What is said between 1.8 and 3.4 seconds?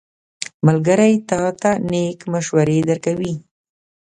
نېک مشورې درکوي.